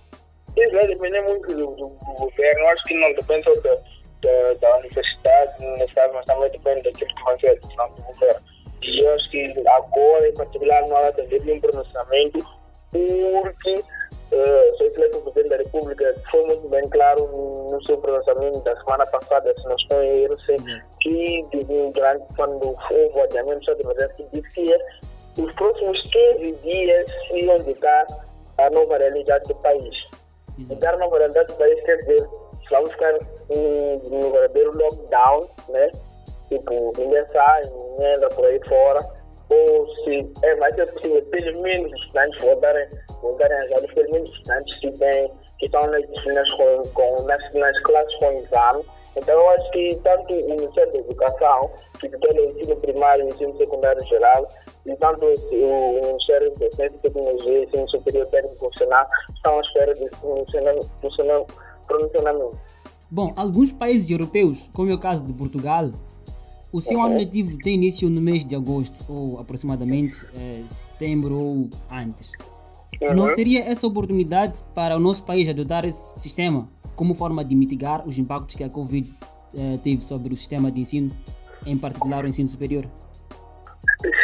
[0.56, 2.66] Isso vai depender muito do, do, do governo.
[2.68, 3.74] Acho que não depende só da,
[4.22, 5.54] da, da universidade,
[5.94, 8.40] caso, mas também depende daquilo que vai ser a decisão do governo.
[8.82, 12.46] E eu acho que agora, em particular, não há de haver um pronunciamento,
[12.90, 13.84] porque
[14.32, 17.26] uh, o presidente da República foi muito bem claro
[17.70, 20.36] no seu pronunciamento da semana passada, se não estou em erro,
[21.00, 21.46] que
[21.92, 28.06] durante quando houve o adiamento do emergência, disse que os próximos 15 dias iam ditar
[28.58, 30.07] a nova realidade do país.
[30.58, 32.28] Ditar a nova realidade do país quer dizer
[32.70, 33.12] vamos ficar
[33.48, 35.90] no, no verdadeiro lockdown, né?
[36.48, 39.06] Tipo, ninguém sai, ninguém anda por aí fora,
[39.50, 42.88] ou se é, vai ser possível pelo menos os estudantes voltarem,
[43.22, 47.54] voltarem às aulas, pelo menos os estudantes que, têm, que estão nas, com, com, nas,
[47.54, 48.84] nas classes com exame.
[49.16, 53.28] Então, eu acho que tanto o Ministério da Educação, que tutela o ensino primário e
[53.28, 54.48] o ensino secundário geral,
[54.86, 59.60] e tanto o Ministério da Ciência e Tecnologia e Ensino Superior Técnico Profissional estão à
[59.60, 60.88] espera desse pronunciamento.
[63.10, 65.90] Bom, alguns países europeus, como é o caso de Portugal,
[66.70, 71.70] o seu ano letivo tem início no mês de agosto, ou aproximadamente eh, setembro ou
[71.90, 72.32] antes.
[73.14, 73.30] Não Uhum.
[73.30, 78.18] seria essa oportunidade para o nosso país adotar esse sistema como forma de mitigar os
[78.18, 79.10] impactos que a Covid
[79.54, 81.10] eh, teve sobre o sistema de ensino,
[81.64, 82.86] em particular o ensino superior?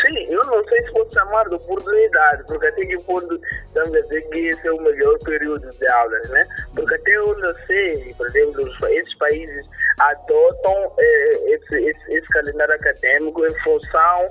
[0.04, 4.00] Sim, eu não sei se posso chamar de oportunidade, porque até que ponto estamos a
[4.02, 6.46] dizer que esse é o melhor período de aulas, né?
[6.74, 9.66] Porque até onde eu sei, por exemplo, esses países
[9.98, 14.28] adotam eh, esse, esse, esse calendário acadêmico em função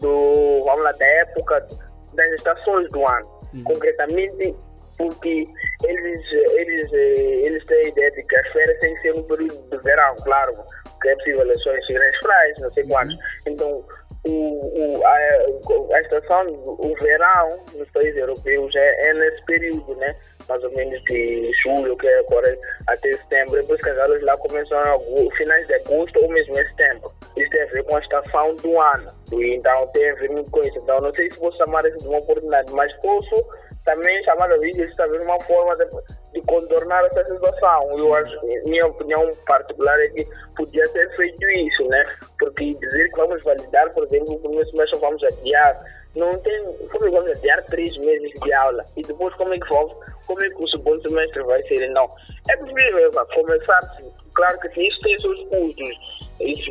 [0.00, 1.68] do, vamos lá, da época
[2.14, 3.28] das estações do ano.
[3.52, 3.64] Uhum.
[3.64, 4.56] Concretamente,
[4.96, 5.46] porque
[5.84, 9.24] eles, eles, eh, eles têm a ideia de que as férias têm que ser no
[9.24, 13.16] período de verão, claro, porque é possível eleições grandes praias, não sei quantos.
[13.46, 13.84] Então,
[14.24, 20.14] o, o, a, a estação, o verão nos países europeus é, é nesse período, né?
[20.48, 24.36] Mais ou menos de julho, que é agora até setembro, depois que as aulas lá
[24.38, 27.12] começam agosto, finais de agosto ou mesmo em setembro.
[27.36, 29.12] Isso tem a ver com a estação do ano.
[29.32, 30.78] E então tem a ver muito com isso.
[30.78, 33.46] Então não sei se vou chamar isso de uma oportunidade, mas posso
[33.84, 35.86] também chamar a vida isso talvez uma forma de,
[36.32, 37.98] de contornar essa situação.
[37.98, 42.04] Eu acho, minha opinião particular é que podia ter feito isso, né?
[42.38, 45.82] Porque dizer que vamos validar, por exemplo, o primeiro semestre vamos adiar,
[46.16, 48.84] não tem, como é vamos adiar três meses de aula?
[48.96, 49.94] E depois como é que vamos,
[50.26, 51.88] como é que o segundo semestre vai ser?
[51.90, 52.10] Não,
[52.48, 53.96] é possível começar,
[54.34, 56.20] claro que sim, isso tem seus custos.
[56.40, 56.70] Isso,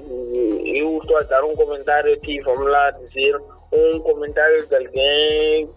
[0.65, 3.39] eu estou a dar um comentário aqui, vamos lá dizer,
[3.71, 5.69] um comentário de alguém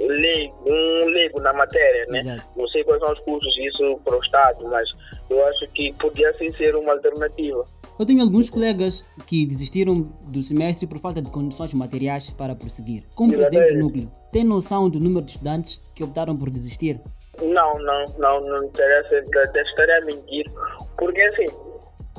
[0.00, 2.20] leigo, um leigo na matéria, né?
[2.20, 2.42] Exato.
[2.56, 4.88] Não sei quais são os custos disso para o Estado, mas
[5.30, 7.64] eu acho que podia sim ser uma alternativa.
[7.98, 13.04] Eu tenho alguns colegas que desistiram do semestre por falta de condições materiais para prosseguir.
[13.14, 17.00] Como presidente do núcleo, tem noção do número de estudantes que optaram por desistir?
[17.42, 20.44] Não, não, não, não interessa, até estaria a mentir.
[20.96, 21.48] Porque assim,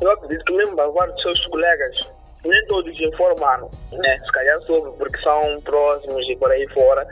[0.01, 1.95] eu acredito que mesmo parte dos seus colegas,
[2.45, 4.19] nem todos informaram, né?
[4.25, 7.06] Se calhar soube, porque são próximos e por aí fora.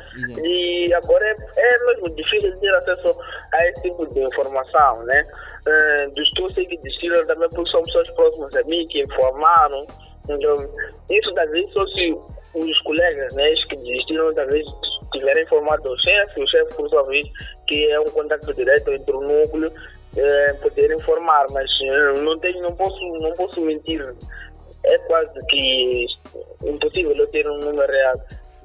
[0.44, 3.16] E agora é, é mesmo difícil ter acesso
[3.54, 5.28] a esse tipo de informação, né?
[5.68, 9.02] Eh, dos que eu sei que desistiram também porque são pessoas próximas a mim que
[9.02, 9.86] informaram.
[10.30, 10.70] Então,
[11.10, 12.18] isso talvez só se
[12.54, 14.66] os colegas né, que desistiram talvez
[15.13, 17.28] tiverem informado o chefe, o chefe por sua vez,
[17.68, 19.72] que é um contato direto entre o núcleo,
[20.16, 24.04] eh, poder informar, mas eh, não tenho, não posso, não posso mentir.
[24.88, 26.08] É quase que
[26.65, 28.21] impossível eu ter um número real.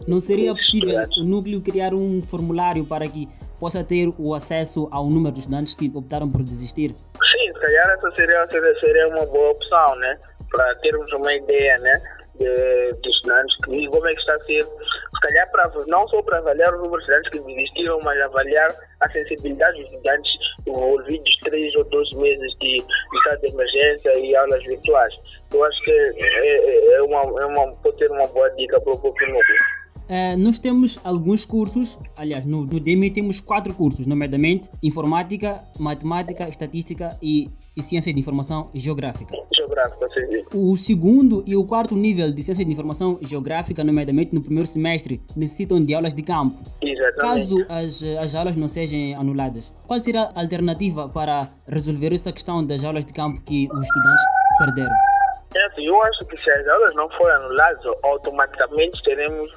[0.07, 5.09] Não seria possível o núcleo criar um formulário para que possa ter o acesso ao
[5.09, 6.95] número de estudantes que optaram por desistir?
[7.31, 8.49] Sim, se calhar essa seria,
[8.81, 10.19] seria uma boa opção, né?
[10.51, 12.03] Para termos uma ideia, né?
[12.43, 16.39] De estudantes e como é que está a ser, se calhar para, não só para
[16.39, 20.31] avaliar o número de estudantes que desistiram, mas avaliar a sensibilidade dos estudantes
[20.67, 25.15] envolvidos três ou dois meses de, estado de emergência e aulas virtuais.
[25.53, 28.93] Eu acho que é, é, é uma, é uma, pode ser uma boa dica para
[28.93, 29.83] o próprio núcleo.
[30.09, 32.81] Eh, nós temos alguns cursos, aliás, no, no
[33.15, 39.35] temos quatro cursos, nomeadamente Informática, Matemática, Estatística e, e Ciências de Informação e Geográfica.
[39.63, 40.47] Geográfico, assim dizer.
[40.55, 45.21] O segundo e o quarto nível de Ciências de Informação Geográfica, nomeadamente no primeiro semestre,
[45.37, 46.59] necessitam de aulas de campo.
[46.81, 47.17] Exatamente.
[47.17, 52.65] Caso as, as aulas não sejam anuladas, qual será a alternativa para resolver essa questão
[52.65, 54.25] das aulas de campo que os estudantes
[54.59, 55.12] perderam?
[55.55, 59.51] É assim, eu acho que se as aulas não forem anuladas, automaticamente teremos,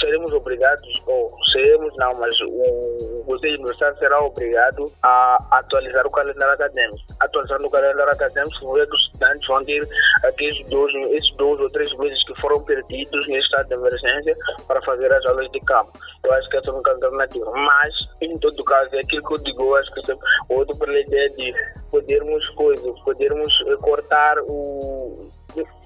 [0.00, 6.54] seremos obrigados, ou seremos não, mas o Conselho Universitário será obrigado a atualizar o calendário
[6.54, 6.98] acadêmico.
[7.18, 9.88] Atualizando o calendário acadêmico, significa que os estudantes vão ter
[10.24, 14.36] aqueles dois, esses dois ou três meses que foram perdidos nesse estado de emergência
[14.68, 15.92] para fazer as aulas de campo.
[16.24, 17.50] Eu acho que essa é uma alternativa.
[17.52, 20.00] Mas, em todo caso, é aquilo que eu digo, eu acho que
[20.48, 21.54] outro pela ideia de
[21.90, 25.30] podermos coisas, podermos eh, cortar o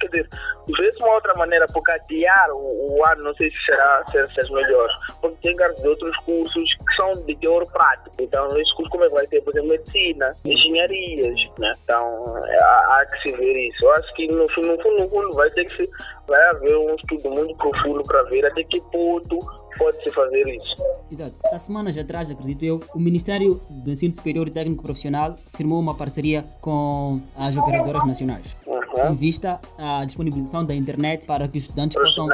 [0.01, 0.29] quer dizer,
[0.77, 4.51] ver uma outra maneira, porque adiar o, o, ano não sei se será ser, ser
[4.51, 4.88] melhor,
[5.21, 9.09] porque tem de outros cursos que são de teor prático, então esses cursos como é
[9.09, 11.75] que vai ter, por exemplo, medicina, engenharias, né?
[11.85, 15.35] então há, há, que se ver isso, eu acho que no, no, no, no fundo
[15.35, 15.90] vai ter que se,
[16.27, 20.77] vai haver um estudo muito profundo para ver até que ponto pode-se fazer isso.
[21.11, 21.35] Exato.
[21.53, 25.95] Há semanas atrás, acredito eu, o Ministério do Ensino Superior e Técnico Profissional firmou uma
[25.95, 28.81] parceria com as operadoras nacionais, uhum.
[28.91, 32.29] com vista à disponibilização da internet para que os estudantes possam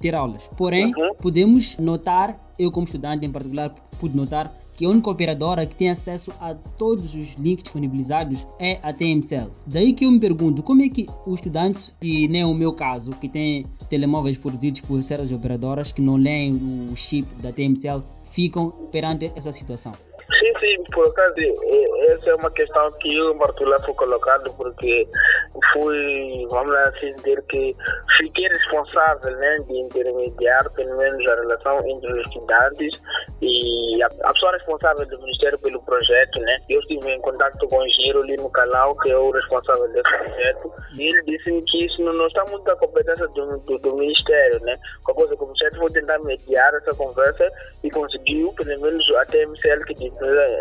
[0.00, 0.42] ter aulas.
[0.56, 1.14] Porém, uhum.
[1.14, 5.88] podemos notar, eu como estudante em particular, pude notar que a única operadora que tem
[5.88, 9.50] acesso a todos os links disponibilizados é a TMCL.
[9.66, 13.10] Daí que eu me pergunto como é que os estudantes, e nem o meu caso,
[13.12, 18.70] que tem telemóveis produzidos por certas operadoras que não leem o chip da TMCL, ficam
[18.92, 19.92] perante essa situação.
[20.46, 21.34] Sim, sim, por acaso,
[22.08, 25.08] essa é uma questão que eu em particular fui colocado porque
[25.72, 27.74] fui, vamos lá assim dizer que
[28.16, 32.90] fiquei responsável né, de intermediar pelo menos a relação entre os estudantes
[33.42, 36.58] e a, a pessoa responsável do Ministério pelo projeto, né?
[36.68, 40.72] Eu estive em contato com o engenheiro Lino Canal, que é o responsável desse projeto,
[40.96, 44.60] e ele disse que isso não, não está muito da competência do, do, do Ministério,
[44.60, 44.78] né?
[45.02, 47.50] Com a coisa que o foi tentar mediar essa conversa
[47.82, 50.12] e conseguiu, pelo menos a TMCL, que diz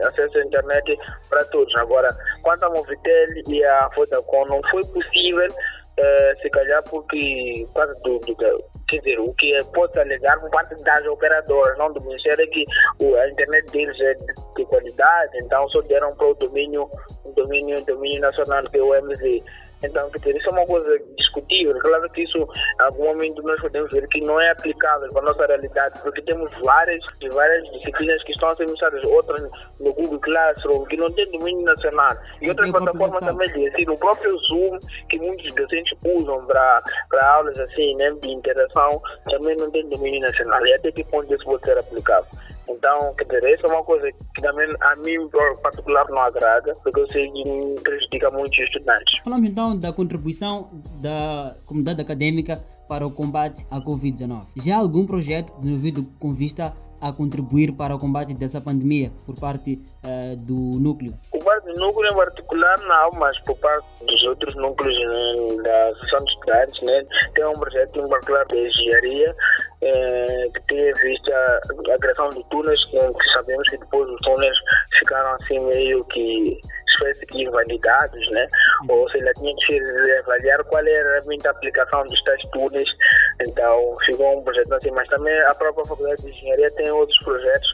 [0.07, 0.97] acesso à internet
[1.29, 1.75] para todos.
[1.75, 7.85] Agora, quanto à Movitel e à Vodacom, não foi possível, uh, se calhar porque, por
[7.85, 8.35] causa do, do,
[8.87, 12.65] quer dizer, o que pode alegar por parte das operadoras, não do Ministério, é que
[13.19, 16.89] a internet deles é de, de qualidade, então só deram para o domínio,
[17.35, 19.43] domínio, domínio nacional, que é o MZ.
[19.83, 21.77] Então, quer dizer, isso é uma coisa discutível.
[21.79, 25.25] Claro que isso, em algum momento, nós podemos ver que não é aplicável para a
[25.25, 28.67] nossa realidade, porque temos várias, várias disciplinas que estão a ser
[29.07, 33.93] outras no Google Classroom, que não tem domínio nacional, e outras plataformas também de ensino.
[33.93, 36.83] O próprio Zoom, que muitos docentes usam para
[37.21, 40.65] aulas assim, né, de interação, também não tem domínio nacional.
[40.65, 42.29] E até que ponto isso pode ser aplicável?
[42.67, 45.29] Então, quer dizer, essa é uma coisa que também a mim, em
[45.61, 49.19] particular, não agrada, porque eu sei que prejudica muito os estudantes.
[49.23, 50.69] Falamos então da contribuição
[51.01, 54.45] da comunidade acadêmica para o combate à Covid-19.
[54.57, 59.35] Já há algum projeto desenvolvido com vista a contribuir para o combate dessa pandemia por
[59.35, 61.13] parte uh, do núcleo?
[61.31, 65.89] Por parte do núcleo em particular não, mas por parte dos outros núcleos né, da
[65.89, 69.35] Associação de Estudantes, né, tem um projeto em particular de engenharia
[69.85, 71.61] eh, que vista
[71.93, 72.99] a criação de túneis, que,
[73.33, 74.57] sabemos que depois os túneis
[74.97, 76.59] ficaram assim meio que
[76.95, 78.47] espécie que invalidados, né?
[78.89, 82.89] Ou seja, tinha que avaliar qual era realmente a aplicação dos tais túneis.
[83.41, 87.69] Então, ficou um projeto assim, mas também a própria Faculdade de Engenharia tem outros projetos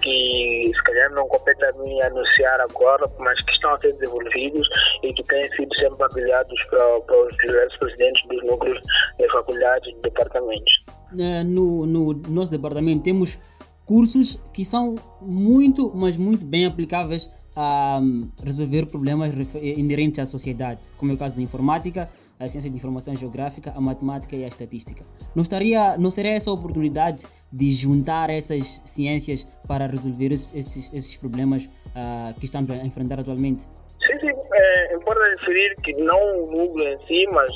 [0.00, 4.68] que se calhar não compete a mim anunciar agora, mas que estão a ser desenvolvidos
[5.02, 8.80] e que têm sido sempre avaliados para, para os diversos presidentes dos núcleos
[9.18, 10.99] de faculdades e departamentos.
[11.18, 13.38] Eh, no, no nosso departamento temos
[13.84, 20.80] cursos que são muito, mas muito bem aplicáveis a hum, resolver problemas inerentes à sociedade,
[20.96, 24.48] como é o caso da informática, a ciência de informação geográfica, a matemática e a
[24.48, 25.04] estatística.
[25.34, 31.64] Não, estaria, não seria essa oportunidade de juntar essas ciências para resolver esses, esses problemas
[31.64, 33.66] uh, que estamos a enfrentar atualmente?
[34.06, 34.32] Sim, sim.
[34.52, 37.52] É importante referir que não o núcleo em si, mas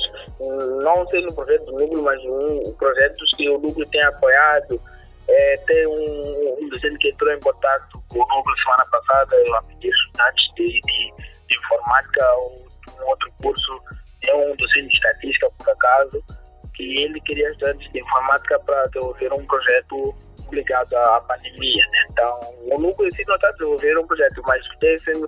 [0.83, 4.81] não sendo um projeto do núcleo, mas um, projetos que o núcleo tem apoiado.
[5.27, 9.61] É, tem um, um docente que entrou em contato com o núcleo semana passada, a
[9.63, 11.13] pedir estudantes de, de,
[11.49, 12.65] de informática ou
[13.01, 13.81] um outro curso,
[14.21, 16.23] é um docente de estatística, por acaso,
[16.75, 20.15] que ele queria estudantes de informática para desenvolver um projeto
[20.51, 21.85] ligado à pandemia.
[21.91, 22.07] Né?
[22.11, 22.39] Então,
[22.71, 25.27] o núcleo em si não está desenvolvendo um projeto, mas tem sempre,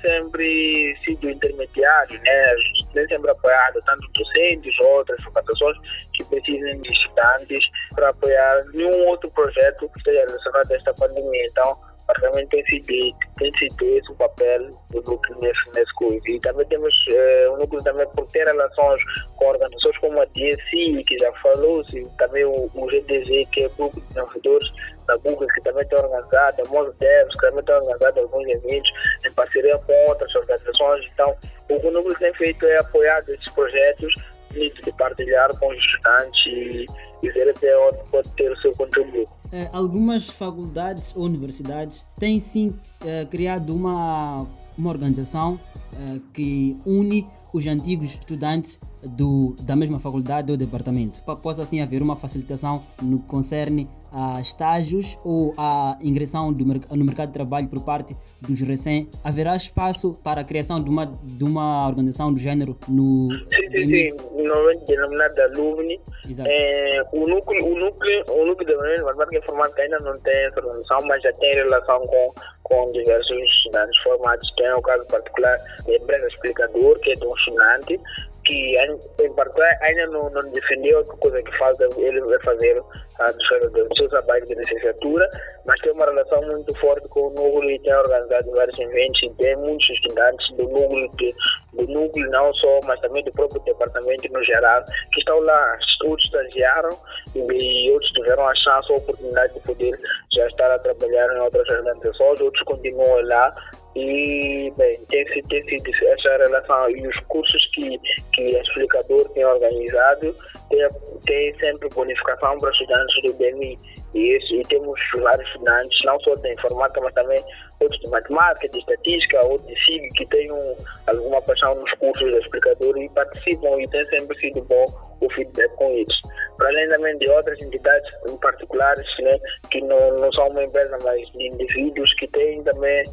[0.00, 2.54] sempre sido intermediário, né?
[2.94, 5.76] tem sempre apoiado tanto docentes, outras organizações
[6.14, 11.46] que precisem de estudantes para apoiar nenhum outro projeto que esteja relacionado a esta pandemia.
[11.46, 16.20] Então, praticamente tem sido, tem sido esse o papel do núcleo nesse, nesse coisa.
[16.26, 19.00] E também temos eh, o núcleo também por ter relações
[19.36, 23.70] com organizações como a DSI, que já falou-se, também o, o GDG, que é o
[23.70, 24.72] grupo de desenvolvedores
[25.06, 28.90] da Google, que também tem organizado, a Moz Devs, que também tem organizado alguns eventos
[29.26, 31.06] em parceria com outras organizações.
[31.12, 31.36] Então,
[31.68, 34.14] o que o núcleo tem feito é apoiar esses projetos
[34.50, 36.86] de partilhar com os estudantes e,
[37.22, 39.37] e ver até onde pode ter o seu contributo.
[39.50, 45.58] Eh, algumas faculdades ou universidades têm sim eh, criado uma, uma organização
[45.94, 51.80] eh, que une os antigos estudantes do, da mesma faculdade ou departamento, para possa assim
[51.80, 57.34] haver uma facilitação no que concerne a estágios ou a ingressão do, no mercado de
[57.34, 62.32] trabalho por parte dos recém, haverá espaço para a criação de uma, de uma organização
[62.32, 63.28] do género no...
[63.30, 66.00] Sim, sim, sim, normalmente denominada Alumni.
[66.46, 71.02] É, o, núcleo, o, núcleo, o núcleo da matemática informática ainda não tem essa organização,
[71.02, 74.50] mas já tem relação com, com diversos estudantes formados.
[74.56, 78.00] Tem o caso particular da empresa explicador, que é de um estudante,
[78.48, 78.78] que
[79.20, 82.82] em particular ainda não, não defendeu a coisa que falta ele vai fazer
[83.18, 85.28] a do seu trabalho de licenciatura,
[85.66, 89.30] mas tem uma relação muito forte com o núcleo e tem organizado vários eventos e
[89.34, 91.34] tem muitos estudantes do núcleo, que,
[91.74, 96.24] do núcleo não só, mas também do próprio departamento no geral, que estão lá, outros
[96.26, 96.98] estagiaram
[97.34, 100.00] e outros tiveram a chance, a oportunidade de poder
[100.32, 103.52] já estar a trabalhar em outras organizações, outros continuam lá
[103.98, 107.98] e, bem, tem sido, tem essa relação e os cursos que,
[108.32, 110.34] que a explicador tem organizado
[110.70, 110.88] tem,
[111.26, 113.78] tem sempre bonificação para estudantes do BMI.
[114.14, 117.44] E, isso, e temos vários estudantes, não só de informática, mas também
[117.80, 122.30] outros de matemática, de estatística, outros de SIG, que têm um, alguma paixão nos cursos
[122.30, 126.14] da explicador e participam e tem sempre sido bom o feedback com eles.
[126.56, 129.38] Para além também de outras entidades particulares, né,
[129.70, 133.04] que não, não são uma empresa, mas de indivíduos que têm também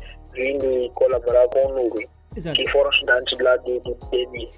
[0.41, 2.07] e colaborar com o núcleo.
[2.35, 2.57] Exato.
[2.57, 3.97] que foram estudantes lá do, do.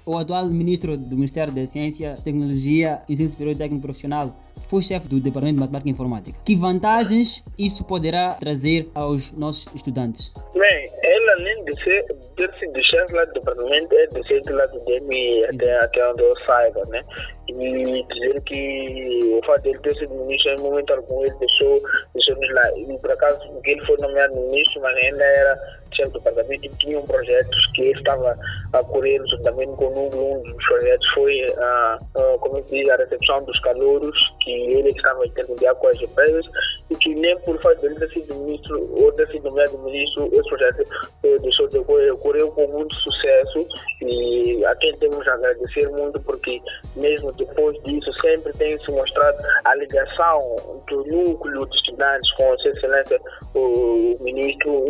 [0.04, 4.34] O atual ministro do Ministério da Ciência, Tecnologia e Ensino Superior Técnico Profissional
[4.66, 6.38] foi chefe do Departamento de Matemática e Informática.
[6.44, 10.32] Que vantagens isso poderá trazer aos nossos estudantes?
[10.54, 12.06] Bem, ele além de ser
[12.38, 16.34] ter sido chefe lá do departamento, é docente lá do DMI, até, até onde eu
[16.46, 17.04] saiba, né?
[17.48, 21.82] E dizer que o fato de ele ter sido ministro em momento algum, ele deixou,
[22.14, 22.78] deixou-nos lá.
[22.78, 25.58] E por acaso, porque ele foi nomeado ministro, mas ainda era
[25.94, 28.38] chefe do departamento e tinham projetos que ele estava
[28.72, 29.88] a correr juntamente com.
[29.88, 34.90] Um dos projetos foi a, a, como é diz, a recepção dos calouros, que ele
[34.90, 36.44] estava a intermediar com as empresas
[36.90, 40.48] e que nem por fato dele ter sido ministro ou ter sido nomeado ministro, esse
[40.48, 40.86] projeto
[41.24, 43.66] eh, deixou de ocorrer, ocorreu com muito sucesso
[44.02, 46.60] e a quem temos a agradecer muito porque
[46.96, 52.58] mesmo depois disso sempre tem se mostrado a ligação do núcleo de estudantes com a
[52.58, 53.20] sua excelência
[53.54, 54.88] o ministro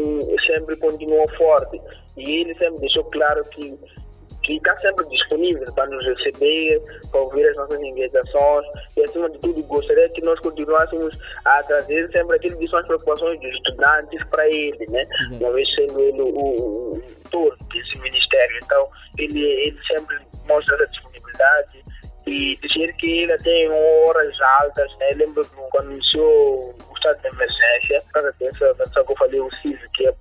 [0.48, 1.80] sempre continua forte.
[2.16, 3.78] E ele sempre deixou claro que
[4.42, 9.38] que está sempre disponível para nos receber, para ouvir as nossas inquietações e, acima de
[9.38, 14.24] tudo, gostaria que nós continuássemos a trazer sempre aquilo que são as preocupações dos estudantes
[14.30, 15.06] para ele, né?
[15.32, 18.60] Uma vez sendo ele o, o, o desse ministério.
[18.64, 20.16] Então, ele, ele sempre
[20.48, 21.84] mostra essa disponibilidade
[22.26, 25.10] e dizer que ele tem horas altas, né?
[25.14, 30.06] Lembro quando iniciou estado de emergência, para essa organização que eu falei, o CIV, que
[30.06, 30.14] é,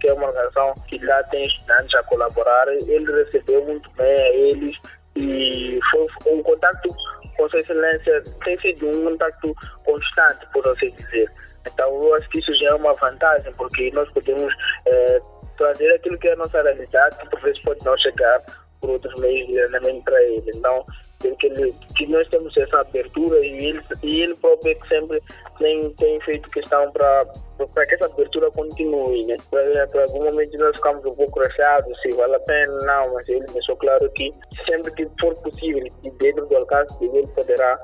[0.00, 4.28] que é uma organização que lá tem estudantes a colaborar, ele recebeu muito bem a
[4.30, 4.76] eles
[5.16, 6.94] e foi um contato
[7.36, 11.30] com sua excelência tem sido um contato constante, por assim dizer.
[11.66, 14.52] Então, eu acho que isso já é uma vantagem, porque nós podemos
[14.86, 15.20] eh,
[15.56, 18.42] trazer aquilo que é a nossa realidade, que por vezes pode não chegar
[18.80, 20.50] por outros meios diretamente para ele.
[20.54, 20.84] Então,
[21.18, 21.74] que, ele,
[22.08, 25.22] nós temos essa abertura e ele, e ele próprio é que sempre
[25.58, 27.26] tem, tem feito questão para
[27.66, 29.36] para que essa abertura continue, né?
[29.50, 33.46] Para algum momento nós ficamos um pouco receados se vale a pena, não, mas ele
[33.46, 34.32] deixou claro que
[34.68, 37.78] sempre que for possível e dentro do alcance dele poderá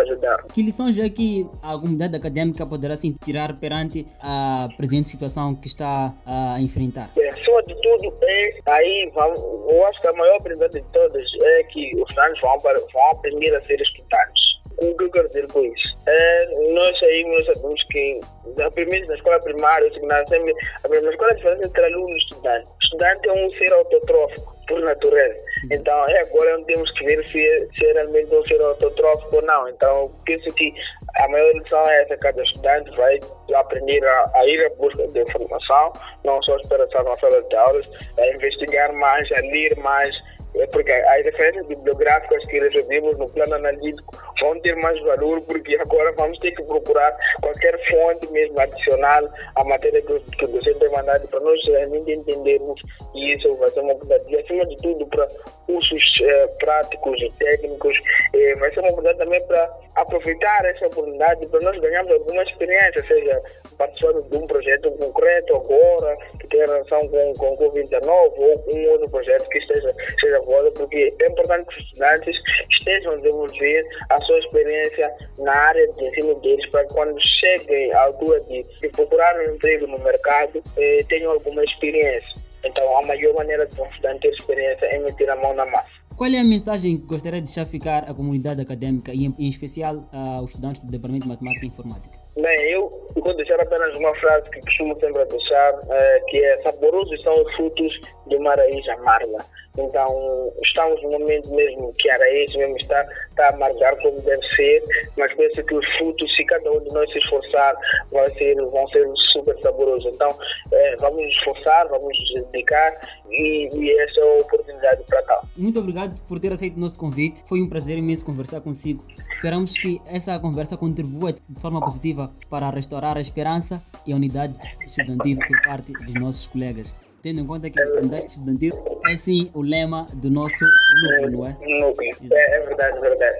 [0.00, 0.42] ajudar.
[0.52, 5.66] Que lições é que a comunidade acadêmica poderá se tirar perante a presente situação que
[5.66, 7.10] está a enfrentar?
[7.16, 9.38] É, acima de tudo, é, aí vamos,
[9.70, 13.54] eu acho que a maior aprendizagem de todas é que os estudantes vão, vão aprender
[13.54, 14.53] a ser estudantes.
[14.78, 15.98] O que eu quero dizer com isso?
[16.06, 18.20] É, nós aí nós sabemos que
[18.62, 22.66] a primeira, na escola primária, sempre, a primeira escola é diferente entre aluno e estudante.
[22.66, 25.36] O estudante é um ser autotrófico por natureza.
[25.70, 29.68] Então, é agora temos que ver se, se é realmente um ser autotrófico ou não.
[29.68, 30.72] Então, penso que
[31.18, 33.20] a maior lição é essa: cada estudante vai
[33.54, 35.92] aprender a, a ir à busca de informação,
[36.24, 37.86] não só esperar estar na sala de aulas,
[38.18, 40.33] a investigar mais, a ler mais é
[40.72, 46.12] porque as referências bibliográficas que recebemos no plano analítico vão ter mais valor, porque agora
[46.12, 51.40] vamos ter que procurar qualquer fonte mesmo adicional à matéria que, docente tem mandado para
[51.40, 52.80] nós realmente entendermos
[53.14, 54.32] e isso vai ser uma oportunidade.
[54.32, 55.26] E acima de tudo, para
[55.66, 57.96] cursos eh, práticos e técnicos,
[58.34, 63.04] eh, vai ser uma oportunidade também para aproveitar essa oportunidade para nós ganharmos alguma experiência,
[63.06, 63.42] seja
[63.74, 68.88] participando de um projeto concreto agora, que tem relação com, com o Covid-19 ou um
[68.90, 72.36] outro projeto que esteja, esteja voando, porque é importante que os estudantes
[72.70, 77.92] estejam a desenvolver a sua experiência na área de ensino deles para que quando cheguem
[77.92, 82.42] à altura de, de procurar um emprego no mercado, eh, tenham alguma experiência.
[82.64, 86.04] Então, a maior maneira de um estudante ter experiência é meter a mão na massa.
[86.16, 89.48] Qual é a mensagem que gostaria de deixar ficar à comunidade acadêmica e em, em
[89.48, 92.23] especial aos estudantes do Departamento de Matemática e Informática?
[92.36, 97.22] Bem, eu vou deixar apenas uma frase que costumo sempre deixar, é, que é saborosos
[97.22, 99.44] são os frutos de uma raiz amarga.
[99.76, 104.42] Então, estamos no momento mesmo que a raiz mesmo está, está a amargar como deve
[104.54, 104.84] ser,
[105.18, 107.76] mas penso que os frutos, se cada um de nós se esforçar,
[108.12, 110.12] vai ser, vão ser super saborosos.
[110.14, 110.38] Então,
[110.72, 113.00] é, vamos nos esforçar, vamos nos dedicar
[113.30, 115.42] e, e essa é a oportunidade para cá.
[115.56, 117.42] Muito obrigado por ter aceito o nosso convite.
[117.48, 119.04] Foi um prazer imenso conversar consigo.
[119.32, 124.56] Esperamos que essa conversa contribua de forma positiva para restaurar a esperança e a unidade
[124.86, 126.94] estudantil por parte dos nossos colegas
[127.24, 128.74] tendo em conta que a unidade estudantil
[129.08, 130.62] é sim o lema do nosso
[131.02, 131.56] núcleo, não é?
[131.80, 133.38] Núcleo, é, é verdade, é verdade.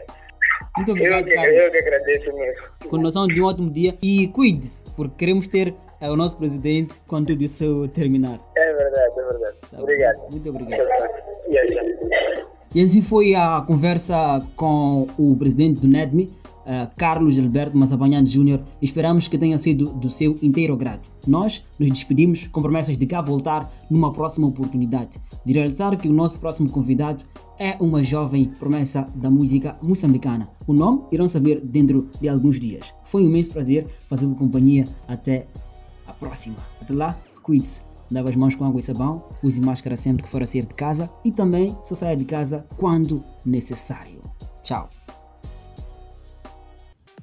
[0.78, 1.54] Muito obrigado, eu, que, Carlos.
[1.54, 2.62] eu que agradeço mesmo.
[2.88, 7.26] Continuação de um ótimo dia e cuide-se, porque queremos ter eh, o nosso presidente quando
[7.26, 8.40] tudo isso terminar.
[8.56, 9.56] É verdade, é verdade.
[9.60, 9.82] Tá bom.
[9.82, 10.30] obrigado.
[10.30, 10.82] Muito obrigado.
[12.74, 16.32] E assim foi a conversa com o presidente do NEDMI,
[16.66, 18.62] uh, Carlos Alberto Massabanhane Júnior.
[18.80, 21.02] Esperamos que tenha sido do seu inteiro agrado.
[21.26, 25.20] Nós nos despedimos com promessas de cá voltar numa próxima oportunidade.
[25.44, 27.24] De realizar que o nosso próximo convidado
[27.58, 30.48] é uma jovem promessa da música moçambicana.
[30.66, 32.94] O nome irão saber dentro de alguns dias.
[33.04, 35.46] Foi um imenso prazer fazê-lo companhia até
[36.06, 36.56] a próxima.
[36.80, 37.82] Até lá, cuide-se.
[38.10, 40.74] Lave as mãos com água e sabão, use máscara sempre que for a sair de
[40.74, 44.22] casa e também só saia de casa quando necessário.
[44.62, 44.88] Tchau.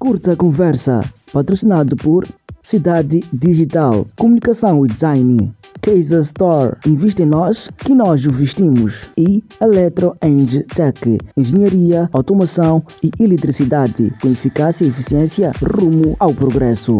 [0.01, 2.27] Curta Conversa, patrocinado por
[2.63, 9.11] Cidade Digital, Comunicação e Design, Case Store, investe em nós que nós o vestimos.
[9.15, 16.97] E Electro Eng Tech, Engenharia, Automação e Eletricidade, com eficácia e eficiência rumo ao progresso.